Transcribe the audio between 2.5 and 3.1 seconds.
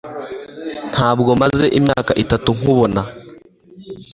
nkubona